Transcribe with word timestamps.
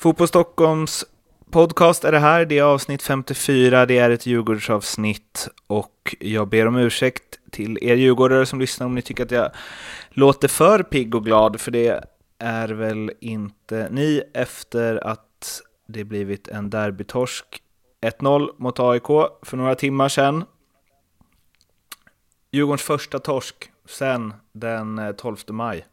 Fotboll 0.00 0.28
Stockholms 0.28 1.04
podcast 1.50 2.04
är 2.04 2.12
det 2.12 2.18
här. 2.18 2.44
Det 2.44 2.58
är 2.58 2.62
avsnitt 2.62 3.02
54. 3.02 3.86
Det 3.86 3.98
är 3.98 4.10
ett 4.10 4.26
Djurgårdsavsnitt 4.26 5.48
och 5.66 6.16
jag 6.20 6.48
ber 6.48 6.66
om 6.66 6.76
ursäkt 6.76 7.38
till 7.50 7.78
er 7.82 7.96
djurgårdare 7.96 8.46
som 8.46 8.60
lyssnar 8.60 8.86
om 8.86 8.94
ni 8.94 9.02
tycker 9.02 9.24
att 9.24 9.30
jag 9.30 9.50
låter 10.10 10.48
för 10.48 10.82
pigg 10.82 11.14
och 11.14 11.24
glad, 11.24 11.60
för 11.60 11.70
det 11.70 12.04
är 12.38 12.68
väl 12.68 13.12
inte 13.20 13.88
ni 13.90 14.22
efter 14.34 15.06
att 15.06 15.62
det 15.86 16.04
blivit 16.04 16.48
en 16.48 16.70
derbytorsk 16.70 17.62
1-0 18.00 18.48
mot 18.56 18.80
AIK 18.80 19.06
för 19.42 19.56
några 19.56 19.74
timmar 19.74 20.08
sedan. 20.08 20.44
Djurgårdens 22.50 22.82
första 22.82 23.18
torsk 23.18 23.70
sedan 23.86 24.34
den 24.52 25.14
12 25.16 25.36
maj. 25.48 25.86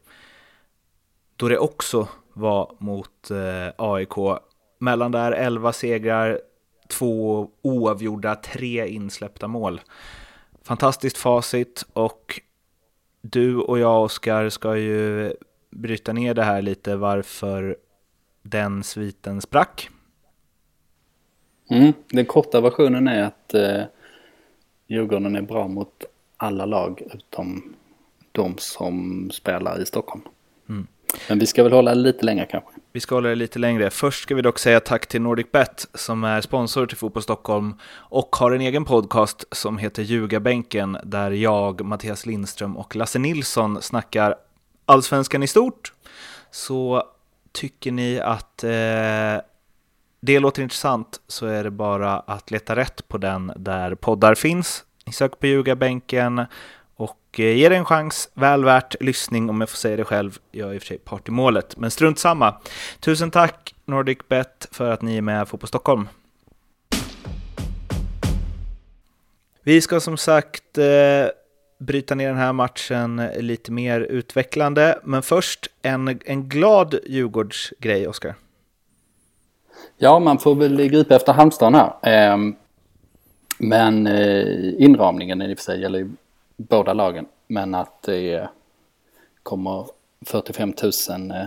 Då 1.36 1.48
det 1.48 1.58
också 1.58 2.08
var 2.38 2.74
mot 2.78 3.30
eh, 3.30 3.72
AIK. 3.76 4.40
Mellan 4.78 5.12
där 5.12 5.32
11 5.32 5.72
segrar, 5.72 6.40
två 6.88 7.48
oavgjorda, 7.62 8.34
tre 8.34 8.88
insläppta 8.88 9.48
mål. 9.48 9.80
Fantastiskt 10.62 11.18
facit 11.18 11.84
och 11.92 12.40
du 13.20 13.56
och 13.56 13.78
jag, 13.78 14.02
Oskar, 14.02 14.48
ska 14.48 14.76
ju 14.76 15.32
bryta 15.70 16.12
ner 16.12 16.34
det 16.34 16.44
här 16.44 16.62
lite 16.62 16.96
varför 16.96 17.76
den 18.42 18.82
sviten 18.82 19.40
sprack. 19.40 19.90
Mm, 21.70 21.92
den 22.08 22.26
korta 22.26 22.60
versionen 22.60 23.08
är 23.08 23.22
att 23.22 23.54
eh, 23.54 23.82
Djurgården 24.86 25.36
är 25.36 25.42
bra 25.42 25.68
mot 25.68 26.04
alla 26.36 26.66
lag 26.66 27.02
utom 27.14 27.74
de 28.32 28.58
som 28.58 29.28
spelar 29.30 29.82
i 29.82 29.86
Stockholm. 29.86 30.22
Men 31.28 31.38
vi 31.38 31.46
ska 31.46 31.62
väl 31.62 31.72
hålla 31.72 31.94
lite 31.94 32.24
längre 32.24 32.46
kanske. 32.46 32.70
Vi 32.92 33.00
ska 33.00 33.14
hålla 33.14 33.28
det 33.28 33.34
lite 33.34 33.58
längre. 33.58 33.90
Först 33.90 34.22
ska 34.22 34.34
vi 34.34 34.42
dock 34.42 34.58
säga 34.58 34.80
tack 34.80 35.06
till 35.06 35.20
NordicBet 35.20 35.86
som 35.94 36.24
är 36.24 36.40
sponsor 36.40 36.86
till 36.86 36.96
Fotboll 36.96 37.22
Stockholm 37.22 37.74
och 37.94 38.36
har 38.36 38.52
en 38.52 38.60
egen 38.60 38.84
podcast 38.84 39.44
som 39.52 39.78
heter 39.78 40.02
Ljugarbänken 40.02 40.98
där 41.04 41.30
jag, 41.30 41.84
Mattias 41.84 42.26
Lindström 42.26 42.76
och 42.76 42.96
Lasse 42.96 43.18
Nilsson 43.18 43.82
snackar 43.82 44.34
allsvenskan 44.86 45.42
i 45.42 45.46
stort. 45.46 45.92
Så 46.50 47.02
tycker 47.52 47.92
ni 47.92 48.20
att 48.20 48.64
eh, 48.64 48.70
det 50.20 50.38
låter 50.38 50.62
intressant 50.62 51.20
så 51.26 51.46
är 51.46 51.64
det 51.64 51.70
bara 51.70 52.18
att 52.18 52.50
leta 52.50 52.76
rätt 52.76 53.08
på 53.08 53.18
den 53.18 53.52
där 53.56 53.94
poddar 53.94 54.34
finns. 54.34 54.84
Ni 55.06 55.12
söker 55.12 55.36
på 55.36 55.46
Ljugarbänken 55.46 56.46
och 57.46 57.54
ge 57.54 57.68
det 57.68 57.76
en 57.76 57.84
chans, 57.84 58.30
väl 58.34 58.64
värt 58.64 59.02
lyssning 59.02 59.50
om 59.50 59.60
jag 59.60 59.68
får 59.70 59.76
säga 59.76 59.96
det 59.96 60.04
själv. 60.04 60.38
Jag 60.52 60.70
är 60.70 60.74
i 60.74 60.78
och 60.78 60.82
för 60.82 60.86
sig 60.86 60.98
part 60.98 61.28
i 61.28 61.30
målet, 61.30 61.76
men 61.76 61.90
strunt 61.90 62.18
samma. 62.18 62.54
Tusen 63.00 63.30
tack 63.30 63.74
NordicBet 63.84 64.68
för 64.72 64.90
att 64.90 65.02
ni 65.02 65.16
är 65.16 65.22
med 65.22 65.48
på 65.48 65.66
Stockholm. 65.66 66.08
Vi 69.62 69.80
ska 69.80 70.00
som 70.00 70.16
sagt 70.16 70.78
eh, 70.78 70.84
bryta 71.78 72.14
ner 72.14 72.28
den 72.28 72.36
här 72.36 72.52
matchen 72.52 73.28
lite 73.36 73.72
mer 73.72 74.00
utvecklande, 74.00 74.98
men 75.04 75.22
först 75.22 75.66
en, 75.82 76.20
en 76.24 76.48
glad 76.48 76.94
Djurgårdsgrej, 77.06 78.08
Oskar. 78.08 78.34
Ja, 79.96 80.18
man 80.18 80.38
får 80.38 80.54
väl 80.54 80.88
gripa 80.88 81.16
efter 81.16 81.32
Halmstad 81.32 81.74
här. 81.74 81.92
Ehm, 82.02 82.56
men 83.58 84.06
eh, 84.06 84.82
inramningen 84.82 85.42
i 85.42 85.54
och 85.54 85.58
för 85.58 85.64
sig 85.64 85.80
gäller 85.80 85.98
ju 85.98 86.10
båda 86.58 86.92
lagen. 86.92 87.26
Men 87.46 87.74
att 87.74 88.02
det 88.02 88.48
kommer 89.42 89.86
45 90.26 90.74
000 91.08 91.30
eh, 91.30 91.44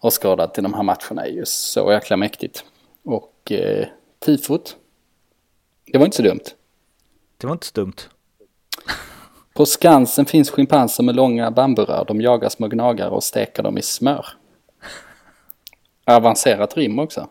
åskådare 0.00 0.48
till 0.48 0.62
de 0.62 0.74
här 0.74 0.82
matcherna 0.82 1.26
är 1.26 1.30
ju 1.30 1.44
så 1.46 1.92
jäkla 1.92 2.16
mäktigt. 2.16 2.64
Och 3.04 3.52
eh, 3.52 3.86
tifot, 4.18 4.76
det 5.84 5.98
var 5.98 6.04
inte 6.04 6.16
så 6.16 6.22
dumt. 6.22 6.44
Det 7.36 7.46
var 7.46 7.54
inte 7.54 7.66
så 7.66 7.74
dumt. 7.74 7.96
På 9.54 9.66
Skansen 9.66 10.26
finns 10.26 10.50
schimpanser 10.50 11.02
med 11.02 11.16
långa 11.16 11.50
bamburör. 11.50 12.04
De 12.04 12.20
jagar 12.20 12.48
små 12.48 12.68
gnagare 12.68 13.10
och 13.10 13.24
steker 13.24 13.62
dem 13.62 13.78
i 13.78 13.82
smör. 13.82 14.26
Avancerat 16.04 16.76
rim 16.76 16.98
också. 16.98 17.28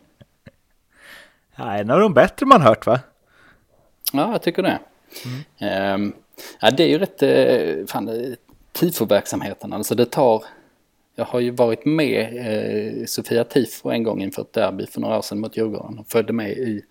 Ja, 1.55 1.73
en 1.73 1.89
av 1.89 1.99
de 1.99 2.13
bättre 2.13 2.45
man 2.45 2.61
hört 2.61 2.85
va? 2.85 2.99
Ja, 4.13 4.31
jag 4.31 4.41
tycker 4.41 4.63
det. 4.63 4.79
Mm. 5.59 6.01
Um, 6.01 6.13
ja, 6.59 6.71
det 6.71 6.83
är 6.83 6.87
ju 6.87 6.99
rätt, 6.99 7.23
eh, 7.23 7.85
fan, 7.85 8.35
tifoverksamheten 8.71 9.73
alltså 9.73 9.95
det 9.95 10.05
tar, 10.05 10.43
jag 11.15 11.25
har 11.25 11.39
ju 11.39 11.51
varit 11.51 11.85
med 11.85 12.37
eh, 12.37 13.05
Sofia 13.05 13.43
Tifo 13.43 13.89
en 13.89 14.03
gång 14.03 14.21
inför 14.21 14.41
ett 14.41 14.53
derby 14.53 14.85
för 14.85 15.01
några 15.01 15.17
år 15.17 15.21
sedan 15.21 15.39
mot 15.39 15.57
Djurgården 15.57 15.99
och 15.99 16.07
följde 16.07 16.33
med 16.33 16.51
i 16.51 16.83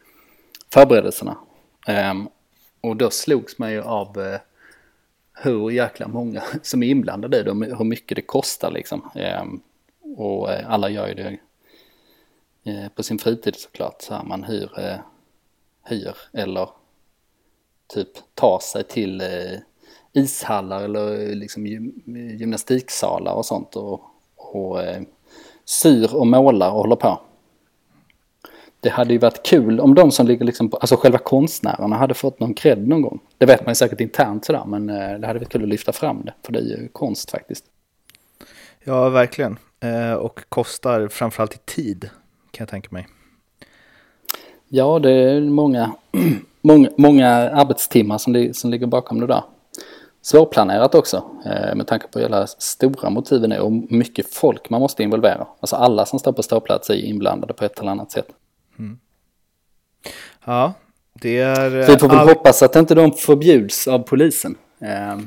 förberedelserna. 0.72 1.36
Um, 1.88 2.28
och 2.80 2.96
då 2.96 3.10
slogs 3.10 3.58
man 3.58 3.72
ju 3.72 3.82
av 3.82 4.20
eh, 4.20 4.40
hur 5.32 5.70
jäkla 5.70 6.08
många 6.08 6.42
som 6.62 6.82
är 6.82 6.86
inblandade 6.86 7.40
i 7.40 7.42
det 7.42 7.50
och 7.50 7.78
hur 7.78 7.84
mycket 7.84 8.16
det 8.16 8.22
kostar 8.22 8.70
liksom. 8.70 9.10
Um, 9.42 9.62
och 10.16 10.52
eh, 10.52 10.70
alla 10.70 10.90
gör 10.90 11.08
ju 11.08 11.14
det 11.14 11.38
eh, 12.64 12.88
på 12.88 13.02
sin 13.02 13.18
fritid 13.18 13.56
såklart. 13.56 14.02
Så 14.02 14.14
här, 14.14 14.24
man 14.24 14.44
hyr, 14.44 15.00
hyr 15.84 16.16
eller 16.32 16.68
typ 17.86 18.08
ta 18.34 18.60
sig 18.60 18.84
till 18.84 19.20
eh, 19.20 19.58
ishallar 20.12 20.82
eller 20.82 21.34
liksom 21.34 21.66
gymnastiksalar 22.38 23.32
och 23.32 23.47
sånt 23.47 23.76
och, 23.76 24.00
och 24.36 24.82
eh, 24.82 25.02
syr 25.64 26.14
och 26.14 26.26
målar 26.26 26.70
och 26.70 26.78
håller 26.78 26.97
på. 26.97 27.20
Det 28.80 28.88
hade 28.88 29.12
ju 29.12 29.19
varit 29.19 29.42
kul 29.47 29.80
om 29.80 29.94
de 29.94 30.10
som 30.10 30.26
ligger 30.26 30.44
liksom 30.44 30.70
på, 30.70 30.76
alltså 30.76 30.97
själva 30.97 31.19
konstnärerna 31.19 31.97
hade 31.97 32.14
fått 32.14 32.41
någon 32.41 32.54
cred 32.54 32.88
någon 32.88 33.02
gång. 33.02 33.20
Det 33.38 33.47
vet 33.47 33.60
man 33.60 33.70
ju 33.70 33.74
säkert 33.74 34.00
internt 34.00 34.44
sådär 34.44 34.64
men 34.66 34.91
eh, 34.91 35.18
det 35.18 35.26
hade 35.26 35.38
varit 35.38 35.48
kul 35.48 35.62
att 35.62 35.68
lyfta 35.68 35.92
fram 35.92 36.24
det 36.24 36.34
för 36.42 36.53
det 36.53 36.58
är 36.58 36.62
ju 36.62 36.88
konst 36.92 37.30
faktiskt. 37.30 37.64
Ja, 38.84 39.08
verkligen. 39.08 39.58
Eh, 39.80 40.12
och 40.12 40.41
kostar 40.48 41.08
framförallt 41.08 41.54
i 41.54 41.58
tid 41.64 42.10
kan 42.50 42.64
jag 42.64 42.68
tänka 42.68 42.88
mig. 42.91 43.06
Ja, 44.68 44.98
det 44.98 45.10
är 45.10 45.41
många 45.41 45.92
många, 46.66 46.91
många 46.97 47.28
arbetstimmar 47.50 48.19
som, 48.19 48.50
som 48.54 48.71
ligger 48.71 48.87
bakom 48.87 49.21
det 49.21 49.27
där. 49.27 49.43
Svårplanerat 50.22 50.94
också 50.94 51.31
eh, 51.44 51.75
med 51.75 51.87
tanke 51.87 52.06
på 52.09 52.19
hur 52.19 52.47
stora 52.47 53.10
motiven 53.10 53.53
är 53.53 53.60
och 53.60 53.72
mycket 53.72 54.34
folk 54.34 54.71
man 54.71 54.81
måste 54.81 55.03
involvera. 55.03 55.47
Alltså 55.60 55.77
alla 55.77 56.06
som 56.06 56.19
står 56.19 56.32
på 56.32 56.43
ståplats 56.43 56.91
är 56.91 56.94
inblandade 56.94 57.54
på 57.54 57.65
ett 57.65 57.78
eller 57.78 57.91
annat 57.91 58.10
sätt. 58.10 58.28
Mm. 58.78 58.99
Ja, 60.44 60.72
det 61.12 61.38
är... 61.38 61.87
Så 61.87 61.93
vi 61.93 61.99
får 61.99 62.09
väl 62.09 62.19
all... 62.19 62.28
hoppas 62.28 62.62
att 62.62 62.77
inte 62.77 62.94
de 62.94 63.12
förbjuds 63.12 63.88
av 63.88 63.98
polisen. 63.98 64.56
Eh, 64.78 65.19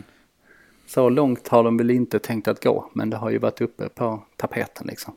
så 0.88 1.10
långt 1.10 1.48
har 1.48 1.64
de 1.64 1.78
väl 1.78 1.92
inte 1.92 2.20
tänkt 2.20 2.48
att 2.48 2.64
gå, 2.64 2.90
men 2.94 3.10
det 3.10 3.18
har 3.18 3.30
ju 3.30 3.38
varit 3.38 3.62
uppe 3.62 3.90
på 3.90 4.24
tapeten 4.36 4.88
liksom. 4.88 5.14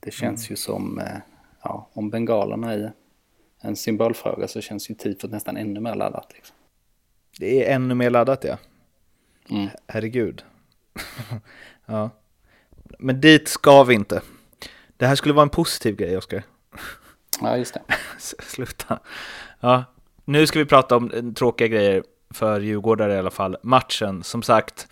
Det 0.00 0.10
känns 0.10 0.40
mm. 0.40 0.52
ju 0.52 0.56
som, 0.56 0.98
eh, 0.98 1.18
ja, 1.62 1.88
om 1.92 2.10
bengalerna 2.10 2.72
är 2.72 2.92
en 3.60 3.76
symbolfråga 3.76 4.48
så 4.48 4.60
känns 4.60 4.90
ju 4.90 4.94
tifot 4.94 5.30
nästan 5.30 5.56
ännu 5.56 5.80
mer 5.80 5.94
laddat. 5.94 6.32
Liksom. 6.34 6.56
Det 7.38 7.66
är 7.66 7.74
ännu 7.74 7.94
mer 7.94 8.10
laddat 8.10 8.44
ja. 8.44 8.58
Mm. 9.50 9.68
Herregud. 9.86 10.44
ja. 11.86 12.10
Men 12.98 13.20
dit 13.20 13.48
ska 13.48 13.84
vi 13.84 13.94
inte. 13.94 14.22
Det 14.96 15.06
här 15.06 15.14
skulle 15.14 15.34
vara 15.34 15.42
en 15.42 15.48
positiv 15.48 15.96
grej, 15.96 16.16
Oskar. 16.16 16.42
Ja, 17.40 17.56
just 17.56 17.74
det. 17.74 17.82
Sluta. 18.42 18.98
Ja, 19.60 19.84
nu 20.24 20.46
ska 20.46 20.58
vi 20.58 20.64
prata 20.64 20.96
om 20.96 21.34
tråkiga 21.34 21.68
grejer 21.68 22.02
för 22.34 22.60
djurgårdare 22.60 23.14
i 23.14 23.18
alla 23.18 23.30
fall. 23.30 23.56
Matchen, 23.62 24.22
som 24.22 24.42
sagt. 24.42 24.88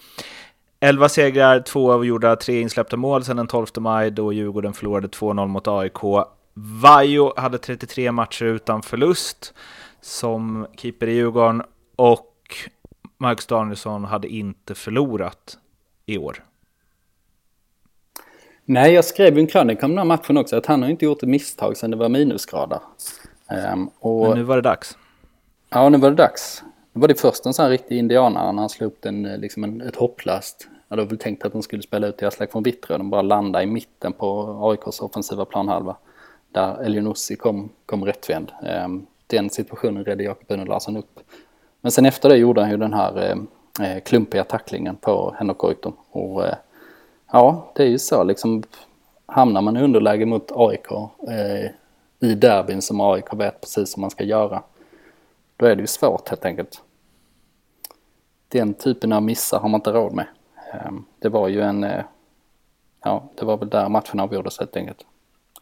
11 0.80 1.08
segrar, 1.08 1.60
2 1.60 1.92
avgjorda, 1.92 2.36
3 2.36 2.60
insläppta 2.60 2.96
mål 2.96 3.24
sedan 3.24 3.36
den 3.36 3.46
12 3.46 3.66
maj 3.78 4.10
då 4.10 4.32
Djurgården 4.32 4.72
förlorade 4.72 5.08
2-0 5.08 5.46
mot 5.46 5.68
AIK. 5.68 6.28
Vajo 6.60 7.32
hade 7.36 7.58
33 7.58 8.12
matcher 8.12 8.44
utan 8.44 8.82
förlust 8.82 9.54
som 10.00 10.66
keeper 10.76 11.06
i 11.06 11.12
Djurgården 11.12 11.62
och 11.96 12.34
Marcus 13.18 13.46
Danielsson 13.46 14.04
hade 14.04 14.28
inte 14.28 14.74
förlorat 14.74 15.58
i 16.06 16.18
år. 16.18 16.44
Nej, 18.64 18.92
jag 18.92 19.04
skrev 19.04 19.38
en 19.38 19.46
krönika 19.46 19.86
om 19.86 19.92
den 19.92 19.98
här 19.98 20.04
matchen 20.04 20.36
också, 20.36 20.56
att 20.56 20.66
han 20.66 20.82
har 20.82 20.90
inte 20.90 21.04
gjort 21.04 21.22
ett 21.22 21.28
misstag 21.28 21.76
sedan 21.76 21.90
det 21.90 21.96
var 21.96 22.08
minusgrader. 22.08 22.80
Um, 23.72 23.90
och... 24.00 24.28
Men 24.28 24.38
nu 24.38 24.44
var 24.44 24.56
det 24.56 24.62
dags. 24.62 24.98
Ja, 25.70 25.88
nu 25.88 25.98
var 25.98 26.10
det 26.10 26.16
dags. 26.16 26.62
Nu 26.92 27.00
var 27.00 27.08
det 27.08 27.20
först 27.20 27.46
en 27.46 27.54
sån 27.54 27.62
här 27.62 27.70
riktig 27.70 27.98
indianare 27.98 28.52
när 28.52 28.60
han 28.60 28.68
slog 28.68 28.92
upp 28.92 29.04
en, 29.04 29.26
eh, 29.26 29.38
liksom 29.38 29.64
en, 29.64 29.80
ett 29.80 29.96
hopplast. 29.96 30.68
Jag 30.88 30.96
hade 30.96 31.08
väl 31.08 31.18
tänkt 31.18 31.44
att 31.44 31.52
de 31.52 31.62
skulle 31.62 31.82
spela 31.82 32.06
ut 32.06 32.18
till 32.18 32.26
Aslak 32.26 32.52
från 32.52 32.62
Vittrö, 32.62 32.98
de 32.98 33.10
bara 33.10 33.22
landade 33.22 33.64
i 33.64 33.66
mitten 33.66 34.12
på 34.12 34.58
AIKs 34.62 35.00
offensiva 35.00 35.44
planhalva 35.44 35.96
där 36.58 36.82
Elionossi 36.82 37.36
kom, 37.36 37.68
kom 37.86 38.04
rättvänd. 38.04 38.52
Ehm, 38.62 39.06
den 39.26 39.50
situationen 39.50 40.04
redde 40.04 40.24
Jakob 40.24 40.50
Uno 40.50 40.64
Larsson 40.64 40.96
upp. 40.96 41.20
Men 41.80 41.92
sen 41.92 42.06
efter 42.06 42.28
det 42.28 42.36
gjorde 42.36 42.60
han 42.60 42.70
ju 42.70 42.76
den 42.76 42.94
här 42.94 43.22
eh, 43.22 43.36
eh 43.86 44.00
klumpiga 44.02 44.44
tacklingen 44.44 44.96
på 44.96 45.34
Henok 45.38 45.58
Goitom. 45.58 45.96
Och 46.10 46.46
eh, 46.46 46.54
ja, 47.32 47.72
det 47.74 47.82
är 47.82 47.86
ju 47.86 47.98
så 47.98 48.24
liksom. 48.24 48.62
hamnar 49.26 49.62
man 49.62 49.76
i 49.76 49.82
underläge 49.82 50.26
mot 50.26 50.52
AIK 50.54 50.90
eh, 51.28 51.70
i 52.20 52.34
derbyn 52.34 52.82
som 52.82 53.00
AIK 53.00 53.34
vet 53.34 53.60
precis 53.60 53.92
som 53.92 54.00
man 54.00 54.10
ska 54.10 54.24
göra. 54.24 54.62
Då 55.56 55.66
är 55.66 55.74
det 55.76 55.80
ju 55.80 55.86
svårt 55.86 56.28
helt 56.28 56.44
enkelt. 56.44 56.82
Den 58.48 58.74
typen 58.74 59.12
av 59.12 59.22
missar 59.22 59.58
har 59.58 59.68
man 59.68 59.78
inte 59.78 59.92
råd 59.92 60.12
med. 60.12 60.26
Eh, 60.72 60.92
det 61.18 61.28
var 61.28 61.48
ju 61.48 61.60
en, 61.60 61.84
eh, 61.84 62.04
ja 63.04 63.24
det 63.34 63.44
var 63.44 63.56
väl 63.56 63.68
där 63.68 63.88
matchen 63.88 64.20
avgjordes 64.20 64.58
helt 64.58 64.76
enkelt. 64.76 65.04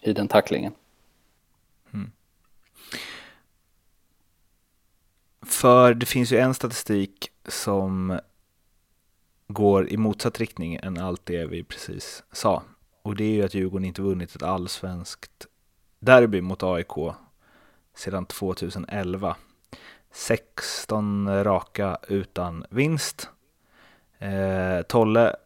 I 0.00 0.12
den 0.12 0.28
tacklingen. 0.28 0.72
För 5.46 5.94
det 5.94 6.06
finns 6.06 6.32
ju 6.32 6.38
en 6.38 6.54
statistik 6.54 7.30
som 7.48 8.20
går 9.48 9.88
i 9.88 9.96
motsatt 9.96 10.40
riktning 10.40 10.78
än 10.82 10.98
allt 10.98 11.26
det 11.26 11.46
vi 11.46 11.64
precis 11.64 12.24
sa. 12.32 12.62
Och 13.02 13.16
det 13.16 13.24
är 13.24 13.34
ju 13.34 13.44
att 13.44 13.54
Djurgården 13.54 13.84
inte 13.84 14.02
vunnit 14.02 14.34
ett 14.34 14.42
allsvenskt 14.42 15.46
derby 15.98 16.40
mot 16.40 16.62
AIK 16.62 17.14
sedan 17.96 18.26
2011. 18.26 19.36
16 20.12 21.44
raka 21.44 21.98
utan 22.08 22.64
vinst. 22.70 23.30
Eh, 24.18 24.82
Tolle 24.82 25.36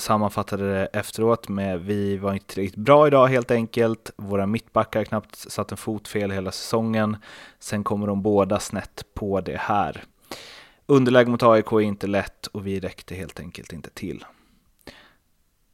sammanfattade 0.00 0.72
det 0.72 0.86
efteråt 0.86 1.48
med 1.48 1.80
vi 1.80 2.16
var 2.16 2.32
inte 2.32 2.46
tillräckligt 2.46 2.84
bra 2.84 3.06
idag 3.06 3.26
helt 3.26 3.50
enkelt. 3.50 4.10
Våra 4.16 4.46
mittbackar 4.46 5.04
knappt 5.04 5.36
satt 5.36 5.70
en 5.70 5.76
fot 5.76 6.08
fel 6.08 6.30
hela 6.30 6.52
säsongen. 6.52 7.16
Sen 7.58 7.84
kommer 7.84 8.06
de 8.06 8.22
båda 8.22 8.60
snett 8.60 9.04
på 9.14 9.40
det 9.40 9.56
här. 9.56 10.04
Underläge 10.86 11.30
mot 11.30 11.42
AIK 11.42 11.72
är 11.72 11.80
inte 11.80 12.06
lätt 12.06 12.46
och 12.46 12.66
vi 12.66 12.80
räckte 12.80 13.14
helt 13.14 13.40
enkelt 13.40 13.72
inte 13.72 13.90
till. 13.90 14.24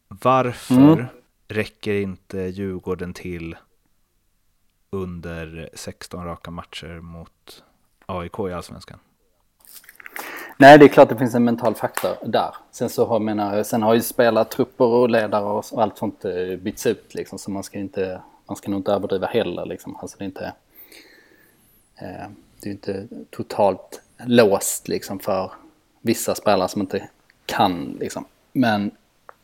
Varför 0.09 0.93
mm. 0.93 1.07
räcker 1.49 1.95
inte 1.95 2.39
Djurgården 2.39 3.15
till 3.15 3.57
under 4.91 5.71
16 5.75 6.25
raka 6.25 6.51
matcher 6.51 7.01
mot 7.01 7.65
AIK 8.07 8.39
i 8.39 8.53
Allsvenskan? 8.53 8.99
Nej, 10.59 10.79
det 10.79 10.85
är 10.85 10.89
klart 10.89 11.09
det 11.09 11.17
finns 11.17 11.35
en 11.35 11.45
mental 11.45 11.75
faktor 11.75 12.11
där. 12.25 12.55
Sen 12.71 12.89
så 12.89 13.07
har, 13.07 13.21
menar, 13.21 13.63
sen 13.63 13.83
har 13.83 13.95
ju 13.95 14.01
spelartrupper 14.01 14.85
och 14.85 15.11
ledare 15.11 15.45
och, 15.45 15.65
allt 15.83 15.99
sånt 15.99 16.25
eh, 16.25 16.57
bytts 16.59 16.87
ut 16.87 17.15
liksom, 17.15 17.39
så 17.39 17.51
man 17.51 17.63
ska 17.63 17.79
inte, 17.79 18.21
man 18.47 18.57
ska 18.57 18.71
nog 18.71 18.81
inte 18.81 18.93
överdriva 18.93 19.27
heller 19.27 19.67
liksom. 19.67 19.97
Alltså 19.97 20.19
det 20.19 20.25
är 20.25 20.27
inte, 20.27 20.53
eh, 21.97 22.31
det 22.61 22.69
är 22.69 22.73
inte 22.73 23.07
totalt 23.31 24.03
låst 24.27 24.89
liksom 24.89 25.19
för 25.19 25.53
vissa 26.01 26.35
spelare 26.35 26.69
som 26.69 26.81
inte 26.81 27.09
kan 27.47 27.97
liksom. 28.01 28.25
Men 28.53 28.91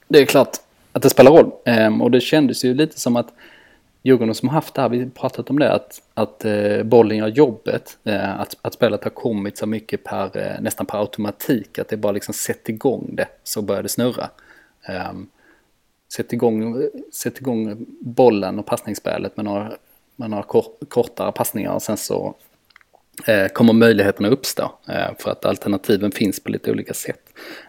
det 0.08 0.19
är 0.19 0.26
klart 0.26 0.56
att 0.93 1.03
det 1.03 1.11
spelar 1.11 1.31
roll. 1.31 1.53
Eh, 1.65 2.03
och 2.03 2.11
det 2.11 2.20
kändes 2.20 2.65
ju 2.65 2.75
lite 2.75 3.00
som 3.00 3.17
att 3.17 3.32
Djurgården 4.03 4.35
som 4.35 4.49
har 4.49 4.55
haft 4.55 4.75
det 4.75 4.83
här, 4.83 4.89
vi 4.89 5.11
pratat 5.11 5.51
om 5.51 5.59
det, 5.59 5.73
att, 5.73 6.03
att 6.15 6.45
eh, 6.45 6.83
bollen 6.83 7.17
gör 7.17 7.29
jobbet. 7.29 7.99
Eh, 8.05 8.41
att, 8.41 8.57
att 8.63 8.75
spelet 8.75 9.05
har 9.05 9.11
kommit 9.11 9.59
så 9.59 9.67
mycket 9.67 10.05
per, 10.05 10.37
eh, 10.37 10.61
nästan 10.61 10.87
per 10.87 10.99
automatik. 10.99 11.79
Att 11.79 11.89
det 11.89 11.97
bara 11.97 12.13
liksom 12.13 12.35
sätt 12.35 12.69
igång 12.69 13.11
det 13.13 13.29
så 13.43 13.63
börjar 13.63 13.83
det 13.83 13.89
snurra. 13.89 14.31
Eh, 14.89 15.13
sätt, 16.13 16.33
igång, 16.33 16.83
sätt 17.13 17.41
igång 17.41 17.87
bollen 18.01 18.59
och 18.59 18.67
passningsspelet 18.67 19.37
med 19.37 19.45
några, 19.45 19.73
med 20.17 20.31
några 20.31 20.43
kor, 20.43 20.65
kortare 20.89 21.33
passningar 21.33 21.73
och 21.73 21.83
sen 21.83 21.97
så 21.97 22.35
eh, 23.27 23.47
kommer 23.47 23.73
möjligheterna 23.73 24.29
uppstå. 24.29 24.73
Eh, 24.89 25.17
för 25.19 25.31
att 25.31 25.45
alternativen 25.45 26.13
finns 26.13 26.41
på 26.41 26.51
lite 26.51 26.71
olika 26.71 26.95
sätt. 26.95 27.21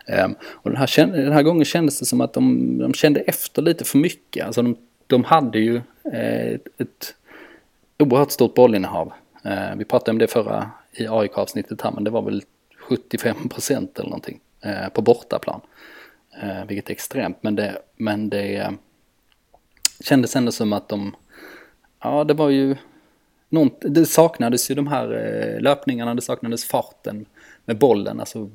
Eh, 0.07 0.27
och 0.43 0.69
den 0.69 0.77
här, 0.77 1.07
den 1.07 1.31
här 1.31 1.43
gången 1.43 1.65
kändes 1.65 1.99
det 1.99 2.05
som 2.05 2.21
att 2.21 2.33
de, 2.33 2.77
de 2.77 2.93
kände 2.93 3.19
efter 3.19 3.61
lite 3.61 3.85
för 3.85 3.97
mycket. 3.97 4.45
Alltså 4.45 4.61
de 4.61 4.75
de 5.07 5.23
hade 5.23 5.59
ju 5.59 5.81
eh, 6.13 6.47
ett, 6.47 6.67
ett 6.77 7.15
oerhört 7.99 8.31
stort 8.31 8.53
bollinnehav. 8.53 9.13
Eh, 9.43 9.75
vi 9.75 9.85
pratade 9.85 10.11
om 10.11 10.17
det 10.17 10.27
förra 10.27 10.71
i 10.91 11.07
AIK-avsnittet 11.07 11.81
här, 11.81 11.91
men 11.91 12.03
det 12.03 12.09
var 12.09 12.21
väl 12.21 12.43
75 12.77 13.49
procent 13.49 13.99
eller 13.99 14.09
någonting 14.09 14.39
eh, 14.61 14.89
på 14.89 15.01
bortaplan. 15.01 15.61
Vilket 16.67 16.89
är 16.89 16.93
extremt, 16.93 17.37
men 17.41 17.55
det, 17.55 17.81
men 17.95 18.29
det 18.29 18.73
kändes 20.03 20.35
ändå 20.35 20.51
som 20.51 20.73
att 20.73 20.89
de, 20.89 21.15
ja 21.99 22.23
det 22.23 22.33
var 22.33 22.49
ju, 22.49 22.75
det 23.81 24.05
saknades 24.05 24.71
ju 24.71 24.75
de 24.75 24.87
här 24.87 25.07
löpningarna, 25.61 26.15
det 26.15 26.21
saknades 26.21 26.65
farten 26.65 27.25
med 27.65 27.77
bollen, 27.77 28.19
alltså 28.19 28.49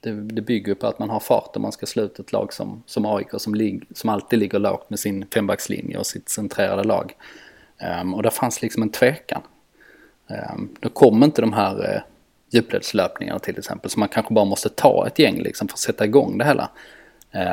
det, 0.00 0.12
det 0.12 0.42
bygger 0.42 0.74
på 0.74 0.86
att 0.86 0.98
man 0.98 1.10
har 1.10 1.20
fart 1.20 1.56
om 1.56 1.62
man 1.62 1.72
ska 1.72 1.86
slå 1.86 2.02
ut 2.02 2.18
ett 2.18 2.32
lag 2.32 2.52
som, 2.52 2.82
som 2.86 3.06
AIK 3.06 3.28
som, 3.38 3.54
lig, 3.54 3.82
som 3.94 4.10
alltid 4.10 4.38
ligger 4.38 4.58
lågt 4.58 4.90
med 4.90 4.98
sin 4.98 5.26
fembackslinje 5.34 5.98
och 5.98 6.06
sitt 6.06 6.28
centrerade 6.28 6.84
lag. 6.84 7.14
Um, 8.00 8.14
och 8.14 8.22
där 8.22 8.30
fanns 8.30 8.62
liksom 8.62 8.82
en 8.82 8.90
tvekan. 8.90 9.42
Um, 10.26 10.76
då 10.80 10.88
kom 10.88 11.22
inte 11.22 11.40
de 11.40 11.52
här 11.52 11.94
uh, 11.94 12.00
djupledslöpningarna 12.50 13.38
till 13.38 13.58
exempel, 13.58 13.90
så 13.90 13.98
man 13.98 14.08
kanske 14.08 14.34
bara 14.34 14.44
måste 14.44 14.68
ta 14.68 15.06
ett 15.06 15.18
gäng 15.18 15.42
liksom 15.42 15.68
för 15.68 15.74
att 15.74 15.78
sätta 15.78 16.04
igång 16.04 16.38
det 16.38 16.44
hela. 16.44 16.70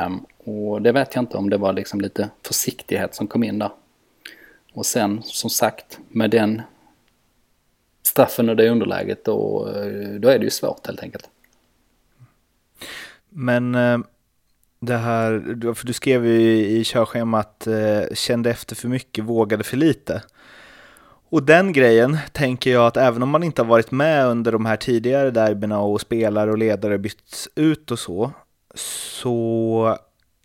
Um, 0.06 0.25
och 0.38 0.81
det 0.81 0.92
vet 0.92 1.15
jag 1.15 1.21
inte 1.21 1.38
om 1.38 1.50
det 1.50 1.57
var 1.57 1.74
liksom 1.74 2.01
lite 2.01 2.30
försiktighet 2.44 3.15
som 3.15 3.27
kom 3.27 3.44
in 3.44 3.59
där. 3.59 3.71
Och 4.74 4.86
sen 4.86 5.21
som 5.24 5.50
sagt 5.50 6.00
med 6.09 6.30
den 6.30 6.62
straffen 8.03 8.50
och 8.50 8.56
det 8.56 8.69
underläget 8.69 9.25
då, 9.25 9.68
eh, 9.68 10.19
då 10.19 10.30
är 10.30 10.39
det 10.39 10.44
ju 10.44 10.50
svårt 10.50 10.88
helt 10.88 11.03
enkelt. 11.03 11.30
Men 13.37 13.75
eh, 13.75 13.97
det 14.79 14.97
här, 14.97 15.73
för 15.73 15.87
du 15.87 15.93
skrev 15.93 16.25
ju 16.25 16.65
i 16.65 16.83
körschemat, 16.83 17.67
eh, 17.67 18.13
kände 18.13 18.49
efter 18.49 18.75
för 18.75 18.87
mycket, 18.87 19.23
vågade 19.23 19.63
för 19.63 19.77
lite. 19.77 20.23
Och 21.29 21.43
den 21.43 21.73
grejen 21.73 22.17
tänker 22.31 22.71
jag 22.71 22.85
att 22.87 22.97
även 22.97 23.23
om 23.23 23.29
man 23.29 23.43
inte 23.43 23.61
har 23.61 23.67
varit 23.67 23.91
med 23.91 24.27
under 24.27 24.51
de 24.51 24.65
här 24.65 24.77
tidigare 24.77 25.31
derbyna 25.31 25.79
och 25.79 26.01
spelare 26.01 26.51
och 26.51 26.57
ledare 26.57 26.97
bytts 26.97 27.49
ut 27.55 27.91
och 27.91 27.99
så, 27.99 28.31
så 28.73 29.97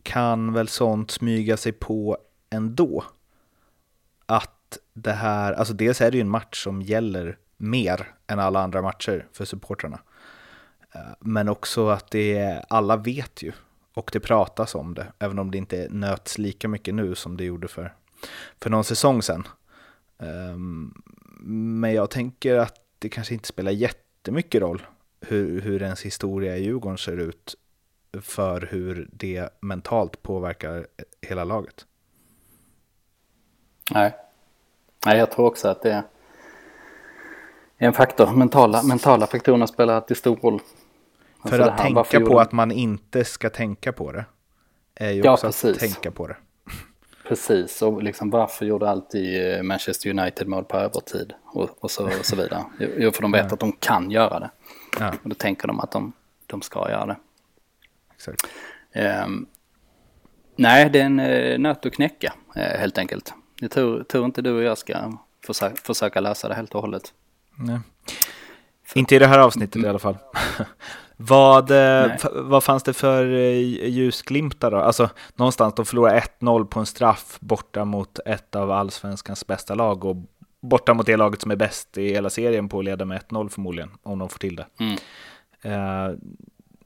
kan 0.03 0.53
väl 0.53 0.69
sånt 0.69 1.11
smyga 1.11 1.57
sig 1.57 1.73
på 1.73 2.19
ändå. 2.51 3.05
Att 4.27 4.79
det 4.95 5.13
här, 5.13 5.53
alltså 5.53 5.75
dels 5.75 6.01
är 6.01 6.11
det 6.11 6.17
ju 6.17 6.21
en 6.21 6.31
match 6.31 6.65
som 6.65 6.83
gäller 6.83 7.39
mer 7.57 8.09
än 8.27 8.39
alla 8.39 8.61
andra 8.61 8.83
matcher 8.83 9.27
för 9.33 9.45
supportrarna. 9.45 9.99
Eh, 10.95 11.01
men 11.21 11.49
också 11.49 11.89
att 11.89 12.11
det, 12.11 12.65
alla 12.69 12.97
vet 12.97 13.43
ju 13.43 13.53
och 13.95 14.11
det 14.13 14.21
pratas 14.21 14.75
om 14.75 14.95
det, 14.95 15.07
även 15.19 15.39
om 15.39 15.51
det 15.51 15.59
inte 15.59 15.87
nöts 15.91 16.39
lika 16.39 16.69
mycket 16.69 16.95
nu 16.95 17.15
som 17.15 17.37
det 17.37 17.45
gjorde 17.45 17.69
för, 17.69 17.95
för 18.61 18.71
någon 18.71 18.85
säsong 18.85 19.23
sedan. 19.23 19.49
Ehm, 20.19 21.03
men 21.81 21.95
jag 21.95 22.11
tänker 22.11 22.57
att 22.57 22.75
det 22.99 23.09
kanske 23.09 23.35
inte 23.35 23.49
spelar 23.49 23.73
jättemycket 23.73 24.61
roll 24.61 24.83
hur, 25.21 25.61
hur 25.61 25.83
ens 25.83 26.03
historia 26.03 26.57
i 26.57 26.65
Djurgården 26.65 26.99
ser 26.99 27.17
ut 27.17 27.55
för 28.21 28.69
hur 28.71 29.09
det 29.13 29.49
mentalt 29.61 30.23
påverkar 30.23 30.87
hela 31.21 31.45
laget. 31.45 31.87
Nej, 33.91 34.17
Nej 35.07 35.19
jag 35.19 35.31
tror 35.31 35.47
också 35.47 35.69
att 35.69 35.83
det 35.83 35.93
är 35.93 36.03
en 37.77 37.93
faktor. 37.93 38.33
Mentala, 38.33 38.83
mentala 38.83 39.27
faktorerna 39.27 39.67
spelar 39.67 39.95
alltid 39.95 40.17
stor 40.17 40.37
roll. 40.37 40.61
För 41.43 41.59
alltså 41.59 41.63
att 41.63 41.81
här, 41.81 42.05
tänka 42.05 42.21
på 42.31 42.41
att 42.41 42.53
man 42.53 42.71
inte 42.71 43.25
ska 43.25 43.51
tänka 43.51 43.93
på 43.93 44.13
det 44.13 44.25
är 44.95 45.11
ju 45.11 45.23
ja, 45.23 45.33
också 45.33 45.47
precis. 45.47 45.71
att 45.71 45.79
tänka 45.79 46.11
på 46.11 46.27
det. 46.27 46.37
Precis, 47.29 47.83
och 47.83 48.03
liksom 48.03 48.31
varför 48.31 48.67
gjorde 48.67 48.91
alltid 48.91 49.55
eh, 49.55 49.63
Manchester 49.63 50.11
United 50.11 50.49
mål 50.49 50.65
på 50.65 50.77
övertid 50.77 51.33
och, 51.45 51.85
och, 51.85 51.91
så, 51.91 52.07
och 52.07 52.27
så 52.27 52.37
vidare. 52.37 52.65
Jo, 52.97 53.11
för 53.11 53.23
de 53.23 53.33
vet 53.33 53.47
ja. 53.49 53.55
att 53.55 53.61
de 53.61 53.73
kan 53.73 54.11
göra 54.11 54.41
det. 54.41 54.51
Ja. 54.99 55.13
Och 55.23 55.29
då 55.29 55.35
tänker 55.35 55.69
de 55.69 55.81
att 55.81 55.91
de, 55.91 56.13
de 56.47 56.63
ska 56.63 56.91
göra 56.91 57.07
det. 57.07 57.17
Exakt. 58.15 58.47
Um, 59.25 59.47
nej, 60.57 60.91
det 60.91 61.01
är 61.01 61.05
en 61.05 61.21
uh, 61.21 61.59
nöt 61.59 61.87
att 61.87 61.93
knäcka 61.93 62.33
uh, 62.57 62.63
helt 62.63 62.99
enkelt. 62.99 63.35
Jag 63.61 63.71
tror, 63.71 64.03
tror 64.03 64.25
inte 64.25 64.43
du 64.43 64.53
och 64.53 64.63
jag 64.63 64.79
ska 64.79 65.13
försöka, 65.47 65.77
försöka 65.77 66.21
lösa 66.21 66.49
det 66.49 66.55
helt 66.55 66.75
och 66.75 66.81
hållet. 66.81 67.13
Nej. 67.57 67.79
Inte 68.95 69.17
i 69.17 69.19
det 69.19 69.27
här 69.27 69.39
avsnittet 69.39 69.85
i 69.85 69.89
alla 69.89 69.99
fall. 69.99 70.17
Vad, 71.23 71.71
eh, 71.71 72.13
vad 72.33 72.65
fanns 72.65 72.83
det 72.83 72.93
för 72.93 73.35
eh, 73.35 73.89
ljusglimtar 73.89 74.71
då? 74.71 74.77
Alltså 74.77 75.11
någonstans, 75.35 75.75
de 75.75 75.87
förlorar 75.87 76.21
1-0 76.41 76.65
på 76.65 76.81
en 76.81 76.87
straff 76.87 77.39
borta 77.41 77.85
mot 77.85 78.19
ett 78.27 78.57
av 78.57 78.71
allsvenskans 78.71 79.47
bästa 79.47 79.75
lag 79.75 80.05
och 80.05 80.17
borta 80.61 80.95
mot 80.95 81.07
det 81.07 81.17
laget 81.17 81.41
som 81.41 81.51
är 81.51 81.57
bäst 81.57 81.99
i 81.99 82.13
hela 82.13 82.31
serien 82.31 82.69
på 82.69 82.79
att 82.79 82.85
leda 82.85 83.05
med 83.05 83.23
1-0 83.29 83.49
förmodligen, 83.49 83.91
om 84.03 84.19
de 84.19 84.29
får 84.29 84.39
till 84.39 84.57
det. 84.57 84.67
Mm. 84.79 84.93
Uh, 85.65 86.17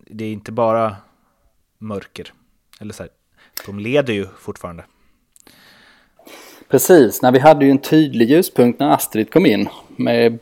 det 0.07 0.25
är 0.25 0.33
inte 0.33 0.53
bara 0.53 0.97
mörker, 1.79 2.33
eller 2.81 2.95
så 2.95 3.03
här, 3.03 3.11
de 3.67 3.79
leder 3.79 4.15
ju 4.15 4.27
fortfarande. 4.39 4.85
Precis, 6.69 7.23
när 7.23 7.33
vi 7.33 7.39
hade 7.39 7.65
ju 7.65 7.71
en 7.71 7.79
tydlig 7.79 8.31
ljuspunkt 8.31 8.81
när 8.81 8.91
Astrid 8.91 9.33
kom 9.33 9.47
in 9.47 9.69
med 9.97 10.39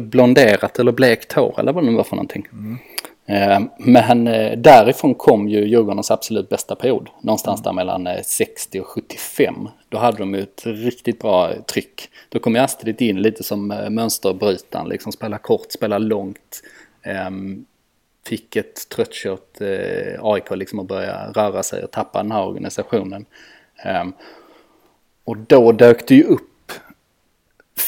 blonderat 0.00 0.78
eller 0.78 0.92
blekt 0.92 1.32
hår 1.32 1.60
eller 1.60 1.72
vad 1.72 1.84
det 1.84 1.90
nu 1.90 1.96
var 1.96 2.04
för 2.04 2.16
någonting. 2.16 2.48
Mm. 2.52 2.78
Eh, 3.26 3.60
men 3.78 4.26
eh, 4.26 4.58
därifrån 4.58 5.14
kom 5.14 5.48
ju 5.48 5.66
Djurgårdens 5.66 6.10
absolut 6.10 6.48
bästa 6.48 6.74
period. 6.74 7.08
Någonstans 7.20 7.62
där 7.62 7.72
mellan 7.72 8.08
60 8.24 8.80
och 8.80 8.86
75. 8.86 9.68
Då 9.88 9.98
hade 9.98 10.18
de 10.18 10.34
ju 10.34 10.40
ett 10.40 10.62
riktigt 10.66 11.20
bra 11.20 11.52
tryck. 11.66 12.08
Då 12.28 12.38
kom 12.38 12.54
ju 12.54 12.60
Astrid 12.60 13.02
in 13.02 13.22
lite 13.22 13.42
som 13.42 13.66
mönsterbrytaren, 13.90 14.88
liksom 14.88 15.12
spela 15.12 15.38
kort, 15.38 15.72
spela 15.72 15.98
långt. 15.98 16.62
Ehm, 17.02 17.64
fick 18.26 18.56
ett 18.56 18.88
tröttkört 18.88 19.60
AIK 20.20 20.50
liksom 20.50 20.78
att 20.78 20.86
börja 20.86 21.32
röra 21.34 21.62
sig 21.62 21.84
och 21.84 21.90
tappa 21.90 22.22
den 22.22 22.32
här 22.32 22.46
organisationen. 22.46 23.26
Ehm, 23.84 24.12
och 25.24 25.36
då 25.36 25.72
dök 25.72 26.08
det 26.08 26.14
ju 26.14 26.24
upp 26.24 26.72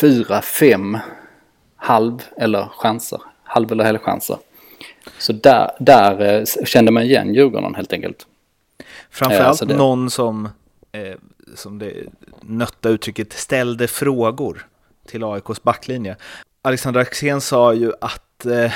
fyra, 0.00 0.42
fem 0.42 0.98
halv 1.76 2.22
eller 2.36 2.64
chanser. 2.64 3.20
Halv 3.42 3.72
eller 3.72 3.84
helchanser. 3.84 4.36
Så 5.18 5.32
där, 5.32 5.70
där 5.78 6.38
eh, 6.38 6.44
kände 6.64 6.92
man 6.92 7.02
igen 7.02 7.34
Djurgården 7.34 7.74
helt 7.74 7.92
enkelt. 7.92 8.26
Framförallt 9.10 9.42
eh, 9.42 9.48
alltså 9.48 9.64
det... 9.64 9.76
någon 9.76 10.10
som, 10.10 10.48
eh, 10.92 11.14
som 11.54 11.78
det 11.78 11.92
nötta 12.40 12.88
uttrycket, 12.88 13.32
ställde 13.32 13.88
frågor 13.88 14.66
till 15.06 15.24
AIKs 15.24 15.62
backlinje. 15.62 16.16
Alexander 16.62 17.00
Axén 17.00 17.40
sa 17.40 17.74
ju 17.74 17.92
att 18.00 18.46
eh, 18.46 18.72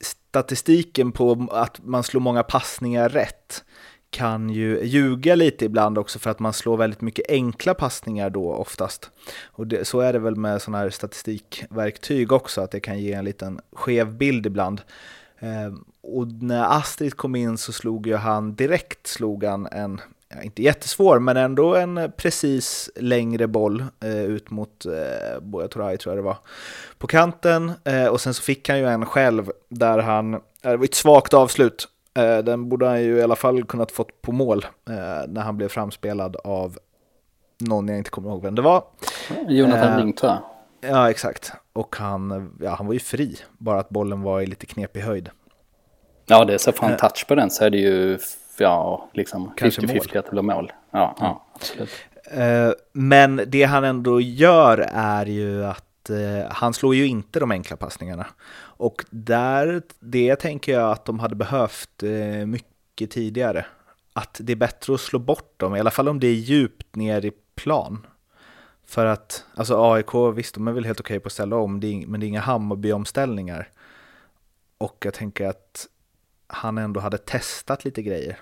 statistiken 0.00 1.12
på 1.12 1.48
att 1.50 1.80
man 1.84 2.02
slår 2.02 2.20
många 2.20 2.42
passningar 2.42 3.08
rätt 3.08 3.64
kan 4.10 4.50
ju 4.50 4.84
ljuga 4.84 5.34
lite 5.34 5.64
ibland 5.64 5.98
också 5.98 6.18
för 6.18 6.30
att 6.30 6.38
man 6.38 6.52
slår 6.52 6.76
väldigt 6.76 7.00
mycket 7.00 7.30
enkla 7.30 7.74
passningar 7.74 8.30
då 8.30 8.52
oftast. 8.52 9.10
Och 9.44 9.66
det, 9.66 9.84
så 9.84 10.00
är 10.00 10.12
det 10.12 10.18
väl 10.18 10.36
med 10.36 10.62
sådana 10.62 10.78
här 10.78 10.90
statistikverktyg 10.90 12.32
också, 12.32 12.60
att 12.60 12.70
det 12.70 12.80
kan 12.80 12.98
ge 12.98 13.12
en 13.12 13.24
liten 13.24 13.60
skev 13.72 14.14
bild 14.14 14.46
ibland. 14.46 14.80
Eh, 15.38 15.72
och 16.02 16.26
när 16.32 16.78
Astrid 16.78 17.16
kom 17.16 17.36
in 17.36 17.58
så 17.58 17.72
slog 17.72 18.06
ju 18.06 18.16
han 18.16 18.54
direkt 18.54 19.06
slog 19.06 19.44
han 19.44 19.66
en, 19.66 20.00
inte 20.42 20.62
jättesvår, 20.62 21.18
men 21.18 21.36
ändå 21.36 21.74
en 21.74 22.12
precis 22.16 22.90
längre 22.96 23.46
boll 23.46 23.84
eh, 24.00 24.24
ut 24.24 24.50
mot 24.50 24.86
eh, 24.86 25.40
Boja 25.40 25.68
Toray 25.68 25.96
tror 25.96 26.14
jag 26.14 26.24
det 26.24 26.26
var, 26.26 26.38
på 26.98 27.06
kanten. 27.06 27.72
Eh, 27.84 28.06
och 28.06 28.20
sen 28.20 28.34
så 28.34 28.42
fick 28.42 28.68
han 28.68 28.78
ju 28.78 28.86
en 28.86 29.06
själv 29.06 29.50
där 29.68 29.98
han, 29.98 30.34
eh, 30.34 30.40
det 30.62 30.76
var 30.76 30.84
ett 30.84 30.94
svagt 30.94 31.34
avslut, 31.34 31.88
Eh, 32.18 32.38
den 32.38 32.68
borde 32.68 32.86
han 32.86 33.02
ju 33.02 33.18
i 33.18 33.22
alla 33.22 33.36
fall 33.36 33.64
kunnat 33.64 33.92
fått 33.92 34.22
på 34.22 34.32
mål 34.32 34.66
eh, 34.88 35.28
när 35.28 35.40
han 35.40 35.56
blev 35.56 35.68
framspelad 35.68 36.36
av 36.44 36.78
någon 37.58 37.88
jag 37.88 37.98
inte 37.98 38.10
kommer 38.10 38.30
ihåg 38.30 38.42
vem 38.42 38.54
det 38.54 38.62
var. 38.62 38.84
Jonathan 39.48 40.00
Ling 40.00 40.12
tror 40.12 40.32
jag. 40.32 40.40
Ja, 40.80 41.10
exakt. 41.10 41.52
Och 41.72 41.96
han, 41.96 42.52
ja, 42.60 42.74
han 42.74 42.86
var 42.86 42.92
ju 42.92 43.00
fri, 43.00 43.36
bara 43.58 43.80
att 43.80 43.88
bollen 43.88 44.22
var 44.22 44.40
i 44.40 44.46
lite 44.46 44.66
knepig 44.66 45.00
höjd. 45.00 45.30
Ja, 46.26 46.44
det 46.44 46.54
är 46.54 46.58
så 46.58 46.72
fan 46.72 46.96
touch 46.96 47.26
på 47.28 47.34
den 47.34 47.50
så 47.50 47.64
är 47.64 47.70
det 47.70 47.78
ju, 47.78 48.18
ja, 48.58 49.08
liksom 49.12 49.52
50-50 49.56 50.18
att 50.18 50.24
det 50.24 50.30
blir 50.30 50.42
mål. 50.42 50.72
Ja, 50.90 51.16
ja, 51.20 51.46
absolut. 51.54 51.90
Men 52.92 53.40
det 53.46 53.64
han 53.64 53.84
ändå 53.84 54.20
gör 54.20 54.78
är 54.92 55.26
ju 55.26 55.64
att 55.64 56.10
han 56.50 56.74
slår 56.74 56.94
ju 56.94 57.06
inte 57.06 57.40
de 57.40 57.50
enkla 57.50 57.76
passningarna. 57.76 58.26
Och 58.60 59.04
där, 59.10 59.82
det 60.00 60.36
tänker 60.36 60.72
jag 60.72 60.90
att 60.90 61.04
de 61.04 61.18
hade 61.18 61.34
behövt 61.34 62.02
eh, 62.02 62.46
mycket 62.46 63.10
tidigare. 63.10 63.66
Att 64.12 64.40
det 64.42 64.52
är 64.52 64.56
bättre 64.56 64.94
att 64.94 65.00
slå 65.00 65.18
bort 65.18 65.54
dem, 65.56 65.76
i 65.76 65.80
alla 65.80 65.90
fall 65.90 66.08
om 66.08 66.20
det 66.20 66.26
är 66.26 66.34
djupt 66.34 66.96
ner 66.96 67.24
i 67.24 67.32
plan. 67.54 68.06
För 68.88 69.06
att, 69.06 69.44
alltså 69.54 69.92
AIK, 69.92 70.14
visst 70.34 70.54
de 70.54 70.68
är 70.68 70.72
väl 70.72 70.84
helt 70.84 71.00
okej 71.00 71.14
okay 71.14 71.20
på 71.20 71.26
att 71.26 71.32
ställa 71.32 71.56
om, 71.56 71.78
men 72.06 72.20
det 72.20 72.26
är 72.26 72.28
inga 72.28 72.40
Hammarby-omställningar. 72.40 73.68
Och 74.78 74.96
jag 75.04 75.14
tänker 75.14 75.46
att 75.46 75.86
han 76.46 76.78
ändå 76.78 77.00
hade 77.00 77.18
testat 77.18 77.84
lite 77.84 78.02
grejer. 78.02 78.38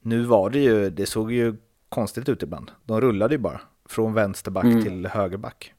Nu 0.00 0.22
var 0.22 0.50
det 0.50 0.58
ju, 0.58 0.90
det 0.90 1.06
såg 1.06 1.32
ju 1.32 1.56
konstigt 1.88 2.28
ut 2.28 2.42
ibland. 2.42 2.70
De 2.84 3.00
rullade 3.00 3.34
ju 3.34 3.38
bara 3.38 3.60
från 3.88 4.14
vänsterback 4.14 4.64
mm. 4.64 4.82
till 4.82 5.06
högerback. 5.06 5.74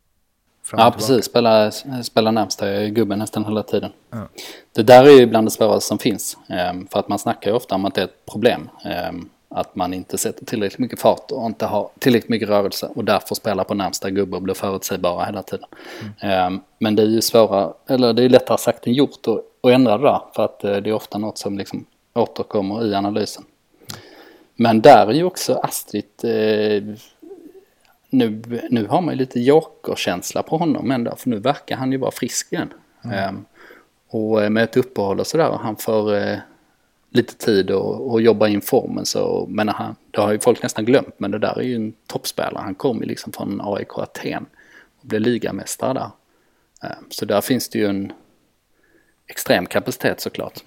Ja, 0.72 0.92
precis. 0.96 1.26
Spela, 1.26 1.72
spela 2.04 2.32
närmsta 2.32 2.86
gubben 2.86 3.20
nästan 3.20 3.46
hela 3.46 3.64
tiden. 3.64 3.92
Ja. 4.10 4.28
Det 4.72 4.84
där 4.84 5.06
är 5.06 5.20
ju 5.20 5.26
bland 5.26 5.48
det 5.48 5.52
svåraste 5.52 5.88
som 5.88 6.00
finns. 6.00 6.38
Ehm, 6.50 6.88
för 6.88 7.00
att 7.00 7.08
man 7.08 7.20
snackar 7.20 7.52
ju 7.52 7.58
ofta 7.58 7.76
om 7.76 7.86
att 7.86 7.96
det 7.96 8.02
är 8.02 8.06
ett 8.06 8.26
problem. 8.26 8.70
Ehm, 9.54 9.60
att 9.60 9.76
man 9.76 9.94
inte 9.94 10.18
sätter 10.18 10.46
tillräckligt 10.46 10.80
mycket 10.80 11.00
fart 11.00 11.32
och 11.32 11.46
inte 11.46 11.66
har 11.66 11.90
tillräckligt 12.00 12.30
mycket 12.30 12.50
rörelse 12.50 12.90
och 12.96 13.06
därför 13.06 13.36
spelar 13.36 13.64
på 13.64 13.74
närmsta 13.74 14.10
gubbe 14.10 14.36
och 14.36 14.42
blir 14.42 14.54
förutsägbara 14.54 15.26
hela 15.26 15.44
tiden. 15.44 15.68
Mm. 16.20 16.60
Men 16.80 16.96
det 16.96 17.04
är 17.04 17.08
ju 17.08 17.22
svårare, 17.22 17.74
eller 17.88 18.14
det 18.14 18.24
är 18.24 18.30
lättare 18.30 18.58
sagt 18.58 18.88
än 18.88 18.94
gjort 18.94 19.28
att, 19.28 19.72
ändra 19.72 19.98
det 19.98 20.04
där. 20.04 20.22
För 20.36 20.46
att 20.46 20.64
eh, 20.64 20.76
det 20.76 20.90
är 20.90 20.94
ofta 20.94 21.18
något 21.18 21.38
som 21.38 21.58
liksom 21.58 21.86
återkommer 22.14 22.86
i 22.86 22.96
analysen. 22.96 23.44
Men 24.56 24.82
där 24.82 25.08
är 25.08 25.14
ju 25.14 25.24
också 25.24 25.54
Astrid 25.54 26.06
eh, 26.24 26.84
nu, 28.10 28.42
nu 28.70 28.88
har 28.88 29.02
man 29.02 29.14
ju 29.14 29.18
lite 29.18 29.40
jokerkänsla 29.40 30.44
på 30.44 30.58
honom 30.58 30.92
ändå, 30.92 31.16
för 31.16 31.30
nu 31.30 31.40
verkar 31.40 31.76
han 31.76 31.92
ju 31.92 31.98
vara 31.98 32.12
frisk 32.12 32.54
igen. 32.54 32.74
Mm. 33.04 33.36
Um, 33.36 33.46
och 34.10 34.52
med 34.52 34.64
ett 34.64 34.78
uppehåll 34.78 35.20
och 35.20 35.28
sådär, 35.28 35.50
och 35.50 35.60
han 35.60 35.76
får 35.76 36.16
lite 37.14 37.38
tid 37.38 37.72
och 37.72 38.22
jobba 38.22 38.48
in 38.48 38.62
formen 38.62 39.06
så, 39.06 39.46
men 39.50 39.70
han, 39.70 39.96
det 40.12 40.22
har 40.22 40.32
ju 40.32 40.40
folk 40.40 40.64
nästan 40.64 40.86
glömt, 40.86 41.16
men 41.18 41.32
det 41.32 41.40
där 41.40 41.60
är 41.60 41.64
ju 41.64 41.76
en 41.76 41.94
toppspelare. 42.08 42.64
Han 42.64 42.76
kom 42.76 43.00
ju 43.00 43.06
liksom 43.06 43.34
från 43.34 43.62
AIK 43.64 43.98
Aten 43.98 44.46
och 45.02 45.08
blev 45.08 45.22
ligamästare 45.22 45.94
där. 45.94 46.10
Eh, 46.84 46.98
så 47.10 47.26
där 47.26 47.42
finns 47.42 47.70
det 47.70 47.80
ju 47.80 47.86
en 47.86 48.12
extrem 49.28 49.66
kapacitet 49.66 50.22
såklart. 50.22 50.60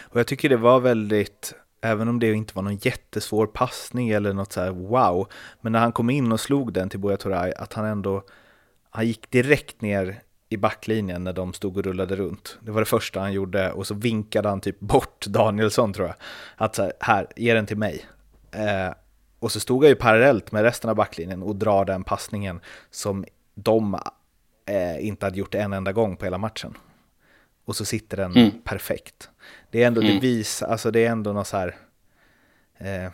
Och 0.00 0.20
jag 0.20 0.26
tycker 0.26 0.48
det 0.48 0.56
var 0.56 0.80
väldigt 0.80 1.54
Även 1.80 2.08
om 2.08 2.18
det 2.18 2.32
inte 2.32 2.52
var 2.54 2.62
någon 2.62 2.76
jättesvår 2.76 3.46
passning 3.46 4.08
eller 4.08 4.32
något 4.32 4.52
så 4.52 4.60
här 4.60 4.70
wow. 4.70 5.28
Men 5.60 5.72
när 5.72 5.78
han 5.78 5.92
kom 5.92 6.10
in 6.10 6.32
och 6.32 6.40
slog 6.40 6.72
den 6.72 6.88
till 6.88 7.00
Buya 7.00 7.16
Turay, 7.16 7.52
att 7.52 7.72
han 7.72 7.84
ändå, 7.84 8.22
han 8.90 9.06
gick 9.06 9.30
direkt 9.30 9.80
ner 9.80 10.22
i 10.48 10.56
backlinjen 10.56 11.24
när 11.24 11.32
de 11.32 11.52
stod 11.52 11.76
och 11.76 11.84
rullade 11.84 12.16
runt. 12.16 12.58
Det 12.60 12.70
var 12.70 12.80
det 12.80 12.86
första 12.86 13.20
han 13.20 13.32
gjorde 13.32 13.72
och 13.72 13.86
så 13.86 13.94
vinkade 13.94 14.48
han 14.48 14.60
typ 14.60 14.80
bort 14.80 15.26
Danielsson 15.26 15.92
tror 15.92 16.06
jag. 16.06 16.16
Att 16.56 16.74
så 16.74 16.82
här, 16.82 16.92
här 17.00 17.26
ge 17.36 17.54
den 17.54 17.66
till 17.66 17.76
mig. 17.76 18.06
Eh, 18.50 18.94
och 19.38 19.52
så 19.52 19.60
stod 19.60 19.82
han 19.82 19.88
ju 19.88 19.94
parallellt 19.94 20.52
med 20.52 20.62
resten 20.62 20.90
av 20.90 20.96
backlinjen 20.96 21.42
och 21.42 21.56
drar 21.56 21.84
den 21.84 22.04
passningen 22.04 22.60
som 22.90 23.24
de 23.54 23.94
eh, 24.66 25.06
inte 25.06 25.26
hade 25.26 25.38
gjort 25.38 25.54
en 25.54 25.72
enda 25.72 25.92
gång 25.92 26.16
på 26.16 26.24
hela 26.24 26.38
matchen 26.38 26.76
och 27.66 27.76
så 27.76 27.84
sitter 27.84 28.16
den 28.16 28.36
mm. 28.36 28.50
perfekt. 28.64 29.30
Det 29.70 29.82
är 29.82 29.86
ändå, 29.86 30.00
mm. 30.00 30.14
det 30.14 30.20
visar, 30.20 30.66
alltså 30.66 30.90
det 30.90 31.04
är 31.04 31.10
ändå 31.10 31.32
något 31.32 31.46
så 31.46 31.56
här, 31.56 31.76
eh, 32.78 33.10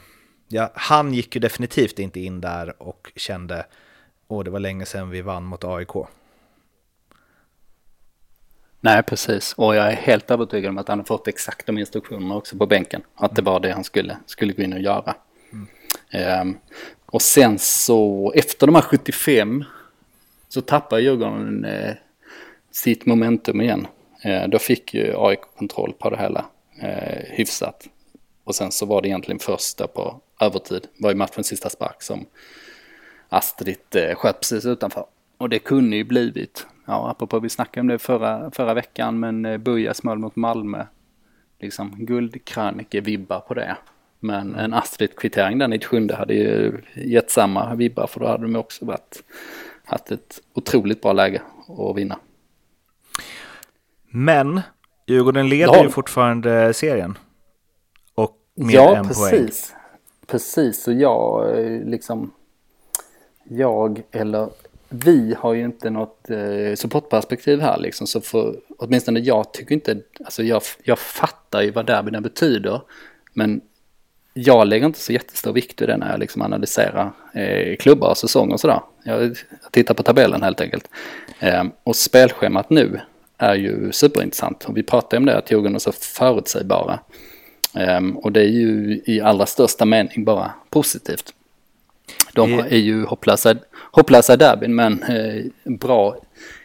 ja, 0.48 0.70
han 0.74 1.14
gick 1.14 1.34
ju 1.34 1.40
definitivt 1.40 1.98
inte 1.98 2.20
in 2.20 2.40
där 2.40 2.82
och 2.82 3.12
kände, 3.16 3.66
åh 4.28 4.44
det 4.44 4.50
var 4.50 4.60
länge 4.60 4.86
sedan 4.86 5.10
vi 5.10 5.22
vann 5.22 5.44
mot 5.44 5.64
AIK. 5.64 5.96
Nej, 8.84 9.02
precis. 9.02 9.52
Och 9.56 9.76
jag 9.76 9.92
är 9.92 9.96
helt 9.96 10.30
övertygad 10.30 10.70
om 10.70 10.78
att 10.78 10.88
han 10.88 10.98
har 10.98 11.04
fått 11.04 11.28
exakt 11.28 11.66
de 11.66 11.78
instruktionerna 11.78 12.36
också 12.36 12.56
på 12.56 12.66
bänken. 12.66 13.02
Att 13.14 13.36
det 13.36 13.42
var 13.42 13.60
det 13.60 13.72
han 13.72 13.84
skulle, 13.84 14.16
skulle 14.26 14.52
gå 14.52 14.62
in 14.62 14.72
och 14.72 14.80
göra. 14.80 15.14
Mm. 15.52 16.40
Um, 16.40 16.58
och 17.06 17.22
sen 17.22 17.58
så, 17.58 18.32
efter 18.36 18.66
de 18.66 18.74
här 18.74 18.82
75, 18.82 19.64
så 20.48 20.60
tappar 20.60 20.98
Djurgården 20.98 21.64
eh, 21.64 21.94
sitt 22.70 23.06
momentum 23.06 23.60
igen. 23.60 23.86
Eh, 24.22 24.48
då 24.48 24.58
fick 24.58 24.94
ju 24.94 25.14
AIK 25.16 25.40
kontroll 25.56 25.92
på 25.98 26.10
det 26.10 26.18
hela 26.18 26.44
eh, 26.80 27.24
hyfsat. 27.28 27.88
Och 28.44 28.54
sen 28.54 28.72
så 28.72 28.86
var 28.86 29.02
det 29.02 29.08
egentligen 29.08 29.38
första 29.38 29.86
på 29.86 30.20
övertid, 30.40 30.86
var 30.98 31.10
ju 31.10 31.16
matchens 31.16 31.46
sista 31.46 31.70
spark 31.70 32.02
som 32.02 32.26
Astrid 33.28 33.78
eh, 33.94 34.14
sköt 34.14 34.40
precis 34.40 34.66
utanför. 34.66 35.04
Och 35.38 35.48
det 35.48 35.58
kunde 35.58 35.96
ju 35.96 36.04
blivit, 36.04 36.66
ja 36.84 37.10
apropå 37.10 37.40
vi 37.40 37.48
snackade 37.48 37.80
om 37.80 37.88
det 37.88 37.98
förra, 37.98 38.50
förra 38.50 38.74
veckan, 38.74 39.20
men 39.20 39.44
eh, 39.44 39.58
Bujas 39.58 40.02
mål 40.02 40.18
mot 40.18 40.36
Malmö, 40.36 40.86
liksom 41.60 41.94
guldkrönike-vibbar 41.98 43.40
på 43.40 43.54
det. 43.54 43.76
Men 44.20 44.54
en 44.54 44.74
Astrid-kvittering 44.74 45.58
där 45.58 45.68
97 45.68 46.08
hade 46.12 46.34
ju 46.34 46.80
gett 46.94 47.30
samma 47.30 47.74
vibbar 47.74 48.06
för 48.06 48.20
då 48.20 48.26
hade 48.26 48.42
de 48.42 48.56
också 48.56 48.84
varit, 48.84 49.22
haft 49.84 50.10
ett 50.10 50.40
otroligt 50.54 51.02
bra 51.02 51.12
läge 51.12 51.42
att 51.68 51.96
vinna. 51.96 52.18
Men 54.08 54.60
Djurgården 55.06 55.48
leder 55.48 55.74
ja. 55.74 55.82
ju 55.82 55.88
fortfarande 55.88 56.74
serien. 56.74 57.18
Och 58.14 58.36
med 58.54 58.74
ja, 58.74 58.96
en 58.96 59.08
precis. 59.08 59.30
poäng. 59.30 59.80
Precis, 60.26 60.88
och 60.88 60.94
jag 60.94 61.46
liksom... 61.84 62.32
Jag 63.44 64.02
eller 64.10 64.48
vi 64.92 65.34
har 65.38 65.54
ju 65.54 65.64
inte 65.64 65.90
något 65.90 66.30
eh, 66.30 66.74
supportperspektiv 66.74 67.60
här 67.60 67.78
liksom. 67.78 68.06
Så 68.06 68.20
för, 68.20 68.56
åtminstone 68.78 69.20
jag 69.20 69.52
tycker 69.52 69.74
inte, 69.74 70.00
alltså 70.24 70.42
jag, 70.42 70.62
jag 70.82 70.98
fattar 70.98 71.62
ju 71.62 71.70
vad 71.70 71.86
derbyna 71.86 72.20
betyder. 72.20 72.80
Men 73.32 73.60
jag 74.34 74.66
lägger 74.66 74.86
inte 74.86 75.00
så 75.00 75.12
jättestor 75.12 75.52
vikt 75.52 75.82
i 75.82 75.86
det 75.86 75.96
när 75.96 76.10
jag 76.10 76.20
liksom 76.20 76.42
analyserar 76.42 77.12
eh, 77.34 77.76
klubbar 77.76 78.10
och 78.10 78.18
säsonger 78.18 78.54
och 78.54 78.60
sådär. 78.60 78.80
Jag, 79.04 79.22
jag 79.22 79.36
tittar 79.70 79.94
på 79.94 80.02
tabellen 80.02 80.42
helt 80.42 80.60
enkelt. 80.60 80.88
Eh, 81.38 81.64
och 81.84 81.96
spelschemat 81.96 82.70
nu 82.70 83.00
är 83.38 83.54
ju 83.54 83.92
superintressant. 83.92 84.64
Och 84.64 84.76
vi 84.76 84.82
pratade 84.82 85.16
om 85.16 85.26
det, 85.26 85.38
att 85.38 85.50
Djurgården 85.50 85.74
är 85.74 85.78
så 85.78 85.92
förutsägbara. 85.92 86.98
Eh, 87.74 88.00
och 88.14 88.32
det 88.32 88.40
är 88.40 88.48
ju 88.48 89.00
i 89.06 89.20
allra 89.20 89.46
största 89.46 89.84
mening 89.84 90.24
bara 90.24 90.52
positivt. 90.70 91.34
De 92.34 92.58
är 92.58 92.76
ju 92.76 93.04
hopplösa, 93.04 93.54
hopplösa 93.92 94.36
derbyn 94.36 94.74
men 94.74 95.02
eh, 95.02 95.44
bra 95.64 96.16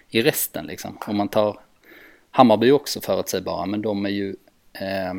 i 0.10 0.22
resten 0.22 0.66
liksom. 0.66 0.98
Om 1.08 1.18
man 1.18 1.28
tar 1.28 1.60
Hammarby 2.32 2.72
också 2.72 3.02
förutsägbara 3.02 3.66
men 3.66 3.82
de 3.82 4.06
är 4.06 4.10
ju 4.10 4.36
eh, 4.74 5.14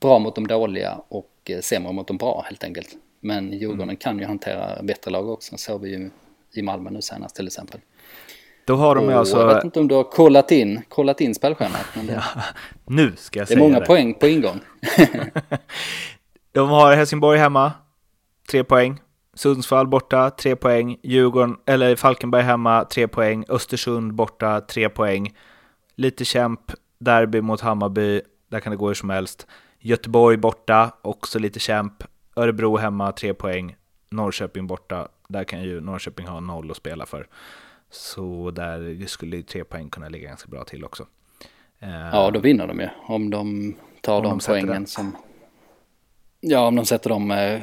bra 0.00 0.18
mot 0.18 0.34
de 0.34 0.46
dåliga 0.46 1.00
och 1.08 1.30
eh, 1.44 1.60
sämre 1.60 1.92
mot 1.92 2.08
de 2.08 2.16
bra 2.16 2.44
helt 2.46 2.64
enkelt. 2.64 2.88
Men 3.20 3.52
Djurgården 3.52 3.82
mm. 3.82 3.96
kan 3.96 4.18
ju 4.18 4.24
hantera 4.24 4.82
bättre 4.82 5.10
lag 5.10 5.28
också, 5.28 5.56
så 5.58 5.78
vi 5.78 5.90
ju 5.90 6.10
i 6.52 6.62
Malmö 6.62 6.90
nu 6.90 7.02
senast 7.02 7.36
till 7.36 7.46
exempel. 7.46 7.80
Då 8.64 8.76
har 8.76 8.94
de 8.94 9.08
och 9.08 9.12
alltså... 9.12 9.40
Jag 9.40 9.54
vet 9.54 9.64
inte 9.64 9.80
om 9.80 9.88
du 9.88 9.94
har 9.94 10.04
kollat 10.04 10.50
in, 10.50 10.82
kollat 10.88 11.20
in 11.20 11.34
spelschemat. 11.34 11.86
Det... 11.94 12.12
Ja, 12.12 12.22
nu 12.86 13.12
ska 13.16 13.38
jag 13.38 13.48
säga 13.48 13.58
det. 13.58 13.64
är 13.64 13.68
många 13.68 13.80
det. 13.80 13.86
poäng 13.86 14.14
på 14.14 14.28
ingång. 14.28 14.60
de 16.52 16.68
har 16.68 16.94
Helsingborg 16.94 17.38
hemma, 17.38 17.72
tre 18.50 18.64
poäng. 18.64 19.00
Sundsvall 19.34 19.86
borta, 19.86 20.30
tre 20.30 20.56
poäng. 20.56 20.96
Djurgården, 21.02 21.56
eller 21.66 21.96
Falkenberg 21.96 22.42
hemma, 22.42 22.84
tre 22.84 23.08
poäng. 23.08 23.44
Östersund 23.48 24.14
borta, 24.14 24.60
tre 24.60 24.88
poäng. 24.88 25.34
Lite 25.94 26.24
kämp, 26.24 26.60
derby 26.98 27.40
mot 27.40 27.60
Hammarby, 27.60 28.22
där 28.48 28.60
kan 28.60 28.70
det 28.70 28.76
gå 28.76 28.86
hur 28.86 28.94
som 28.94 29.10
helst. 29.10 29.46
Göteborg 29.78 30.36
borta, 30.36 30.92
också 31.02 31.38
lite 31.38 31.60
kämp. 31.60 32.04
Örebro 32.36 32.76
hemma, 32.76 33.12
tre 33.12 33.34
poäng. 33.34 33.76
Norrköping 34.10 34.66
borta, 34.66 35.08
där 35.28 35.44
kan 35.44 35.62
ju 35.62 35.80
Norrköping 35.80 36.26
ha 36.26 36.40
noll 36.40 36.70
att 36.70 36.76
spela 36.76 37.06
för. 37.06 37.26
Så 37.90 38.50
där 38.50 39.06
skulle 39.06 39.36
ju 39.36 39.42
tre 39.42 39.64
poäng 39.64 39.90
kunna 39.90 40.08
ligga 40.08 40.28
ganska 40.28 40.48
bra 40.48 40.64
till 40.64 40.84
också. 40.84 41.06
Ja, 42.12 42.30
då 42.30 42.40
vinner 42.40 42.66
de 42.66 42.80
ju. 42.80 42.88
Om 43.06 43.30
de 43.30 43.74
tar 44.00 44.16
om 44.16 44.22
de, 44.22 44.38
de 44.38 44.44
poängen 44.46 44.86
som... 44.86 45.16
Ja, 46.40 46.66
om 46.66 46.76
de 46.76 46.86
sätter 46.86 47.10
dem... 47.10 47.60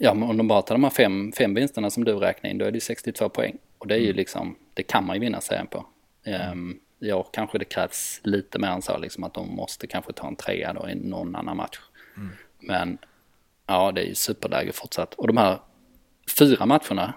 Ja, 0.00 0.10
om 0.10 0.36
de 0.36 0.48
bara 0.48 0.62
tar 0.62 0.74
de 0.74 0.84
här 0.84 0.90
fem, 0.90 1.32
fem 1.32 1.54
vinsterna 1.54 1.90
som 1.90 2.04
du 2.04 2.14
räknar 2.14 2.50
in, 2.50 2.58
då 2.58 2.64
är 2.64 2.70
det 2.70 2.76
ju 2.76 2.80
62 2.80 3.28
poäng. 3.28 3.56
Och 3.78 3.86
det 3.86 3.94
är 3.94 3.98
ju 3.98 4.04
mm. 4.04 4.16
liksom, 4.16 4.56
det 4.74 4.82
kan 4.82 5.06
man 5.06 5.16
ju 5.16 5.20
vinna 5.20 5.40
serien 5.40 5.66
på. 5.66 5.86
Um, 6.52 6.80
ja, 6.98 7.22
kanske 7.22 7.58
det 7.58 7.64
krävs 7.64 8.20
lite 8.24 8.58
mer 8.58 8.68
än 8.68 8.82
så, 8.82 8.98
liksom 8.98 9.24
att 9.24 9.34
de 9.34 9.56
måste 9.56 9.86
kanske 9.86 10.12
ta 10.12 10.28
en 10.28 10.36
trea 10.36 10.72
då 10.72 10.88
i 10.88 10.94
någon 10.94 11.36
annan 11.36 11.56
match. 11.56 11.78
Mm. 12.16 12.30
Men 12.60 12.98
ja, 13.66 13.92
det 13.92 14.00
är 14.00 14.06
ju 14.06 14.14
superläge 14.14 14.72
fortsatt. 14.72 15.14
Och 15.14 15.26
de 15.26 15.36
här 15.36 15.58
fyra 16.38 16.66
matcherna, 16.66 17.14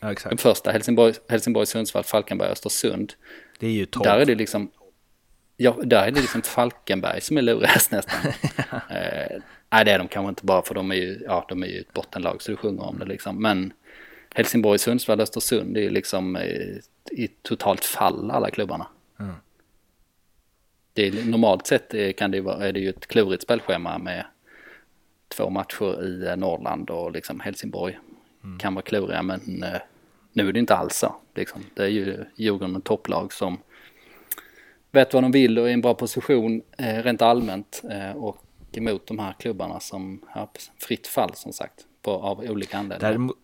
ja, 0.00 0.14
den 0.24 0.38
första 0.38 0.70
Helsingborg, 0.70 1.14
Helsingborg, 1.28 1.66
Sundsvall, 1.66 2.04
Falkenberg, 2.04 2.50
Östersund. 2.50 3.12
Det 3.58 3.66
är 3.66 3.70
ju 3.70 3.86
topp. 3.86 4.04
Där 4.04 4.18
är 4.18 4.26
det 4.26 4.34
liksom, 4.34 4.70
ja, 5.62 5.76
där 5.82 6.06
är 6.06 6.10
det 6.10 6.20
liksom 6.20 6.42
Falkenberg 6.42 7.20
som 7.20 7.36
är 7.36 7.42
lurigast 7.42 7.90
nästan. 7.92 8.20
eh, 8.90 9.42
nej, 9.70 9.84
det 9.84 9.90
är 9.90 9.98
de 9.98 10.08
kanske 10.08 10.28
inte 10.28 10.46
bara 10.46 10.62
för 10.62 10.74
de 10.74 10.90
är 10.90 10.94
ju, 10.94 11.22
ja, 11.24 11.46
de 11.48 11.62
är 11.62 11.66
ju 11.66 11.80
ett 11.80 11.92
bottenlag 11.92 12.42
så 12.42 12.50
du 12.50 12.56
sjunger 12.56 12.82
om 12.82 12.98
det 12.98 13.04
liksom. 13.04 13.42
Men 13.42 13.72
Helsingborg, 14.34 14.78
Sundsvall, 14.78 15.20
Östersund 15.20 15.74
det 15.74 15.80
är 15.80 15.82
ju 15.84 15.90
liksom 15.90 16.36
eh, 16.36 16.76
i 17.10 17.28
totalt 17.42 17.84
fall 17.84 18.30
alla 18.30 18.50
klubbarna. 18.50 18.86
Mm. 19.20 19.34
Det 20.92 21.06
är, 21.06 21.24
normalt 21.24 21.66
sett 21.66 22.16
kan 22.16 22.30
det 22.30 22.40
vara, 22.40 22.68
är 22.68 22.72
det 22.72 22.80
ju 22.80 22.88
ett 22.88 23.06
klurigt 23.06 23.42
spelschema 23.42 23.98
med 23.98 24.24
två 25.28 25.50
matcher 25.50 26.04
i 26.04 26.26
eh, 26.26 26.36
Norrland 26.36 26.90
och 26.90 27.12
liksom 27.12 27.40
Helsingborg 27.40 27.98
mm. 28.44 28.58
kan 28.58 28.74
vara 28.74 28.82
kluriga 28.82 29.22
men 29.22 29.62
eh, 29.62 29.80
nu 30.32 30.48
är 30.48 30.52
det 30.52 30.58
inte 30.58 30.74
alls 30.74 30.96
så. 30.96 31.16
Liksom. 31.34 31.64
Det 31.74 31.82
är 31.82 31.88
ju 31.88 32.24
Djurgården 32.36 32.76
ett 32.76 32.84
topplag 32.84 33.32
som 33.32 33.58
vet 34.90 35.14
vad 35.14 35.22
de 35.22 35.32
vill 35.32 35.58
och 35.58 35.64
är 35.64 35.70
i 35.70 35.72
en 35.72 35.80
bra 35.80 35.94
position 35.94 36.62
eh, 36.78 37.02
rent 37.02 37.22
allmänt 37.22 37.82
eh, 37.90 38.16
och 38.16 38.36
emot 38.72 39.06
de 39.06 39.18
här 39.18 39.32
klubbarna 39.32 39.80
som 39.80 40.22
har 40.28 40.48
fritt 40.78 41.06
fall 41.06 41.34
som 41.34 41.52
sagt 41.52 41.86
på, 42.02 42.10
av 42.10 42.40
olika 42.40 42.78
anledningar. 42.78 43.10
Däremot, 43.10 43.36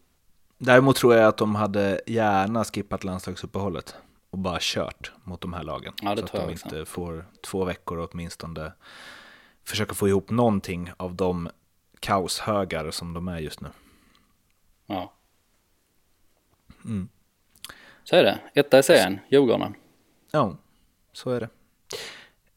däremot 0.59 0.97
tror 0.97 1.14
jag 1.14 1.29
att 1.29 1.37
de 1.37 1.55
hade 1.55 2.01
gärna 2.07 2.64
skippat 2.64 3.05
landslagsuppehållet 3.05 3.97
och 4.31 4.38
bara 4.38 4.59
kört 4.61 5.12
mot 5.25 5.40
de 5.40 5.53
här 5.53 5.62
lagen. 5.62 5.92
Ja, 6.03 6.14
det 6.14 6.20
så 6.20 6.27
tror 6.27 6.40
att 6.40 6.47
de 6.47 6.53
inte 6.53 6.85
får 6.85 7.25
två 7.40 7.64
veckor 7.64 8.09
åtminstone 8.12 8.73
försöka 9.64 9.94
få 9.94 10.09
ihop 10.09 10.31
någonting 10.31 10.90
av 10.97 11.14
de 11.14 11.49
kaoshögar 12.01 12.90
som 12.90 13.14
de 13.14 13.29
är 13.29 13.38
just 13.38 13.61
nu. 13.61 13.68
Ja. 14.87 15.12
Mm. 16.85 17.09
Så 18.05 18.16
är 18.16 18.23
det. 18.23 18.38
Etta 18.55 18.79
i 18.79 18.83
serien, 18.83 19.18
Djurgården. 19.29 19.75
Ja, 20.31 20.57
så 21.16 21.31
är 21.31 21.40
det. 21.40 21.48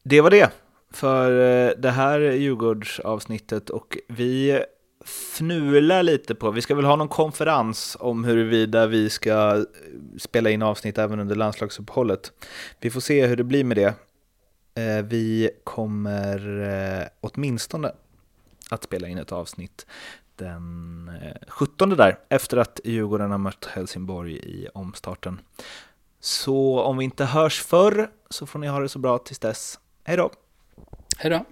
Det 0.03 0.21
var 0.21 0.29
det 0.29 0.51
för 0.91 1.31
eh, 1.31 1.71
det 1.77 1.91
här 1.91 2.19
Djurgårdsavsnittet 2.19 3.69
och 3.69 3.97
vi 4.07 4.63
fnular 5.05 6.03
lite 6.03 6.35
på, 6.35 6.51
vi 6.51 6.61
ska 6.61 6.75
väl 6.75 6.85
ha 6.85 6.95
någon 6.95 7.07
konferens 7.07 7.97
om 7.99 8.23
huruvida 8.23 8.87
vi 8.87 9.09
ska 9.09 9.55
eh, 9.55 9.63
spela 10.17 10.49
in 10.49 10.61
avsnitt 10.61 10.97
även 10.97 11.19
under 11.19 11.35
landslagsuppehållet. 11.35 12.31
Vi 12.79 12.89
får 12.89 13.01
se 13.01 13.27
hur 13.27 13.35
det 13.35 13.43
blir 13.43 13.63
med 13.63 13.77
det. 13.77 13.93
Eh, 14.81 15.05
vi 15.05 15.49
kommer 15.63 17.09
åtminstone 17.21 17.91
att 18.69 18.83
spela 18.83 19.07
in 19.07 19.17
ett 19.17 19.31
avsnitt 19.31 19.85
den 20.35 21.11
17 21.47 21.89
där, 21.89 22.19
efter 22.29 22.57
att 22.57 22.79
Djurgården 22.83 23.31
har 23.31 23.37
mött 23.37 23.65
Helsingborg 23.65 24.35
i 24.35 24.67
omstarten. 24.73 25.41
Så 26.19 26.81
om 26.81 26.97
vi 26.97 27.05
inte 27.05 27.25
hörs 27.25 27.61
förr 27.61 28.09
så 28.29 28.45
får 28.45 28.59
ni 28.59 28.67
ha 28.67 28.79
det 28.79 28.89
så 28.89 28.99
bra 28.99 29.17
tills 29.17 29.39
dess. 29.39 29.79
Hej 30.03 30.17
då! 30.17 30.31
Hej 31.17 31.31
då! 31.31 31.45